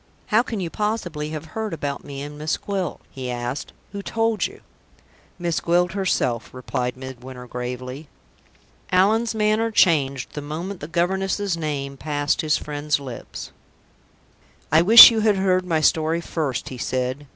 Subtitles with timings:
[0.33, 3.71] "How can you possibly have heard about me and Miss Gwilt?" he asked.
[3.91, 4.61] "Who told you?"
[5.37, 8.07] "Miss Gwilt herself," replied Midwinter, gravely.
[8.91, 13.51] Allan's manner changed the moment the governess's name passed his friend's lips.
[14.71, 17.27] "I wish you had heard my story first," he said.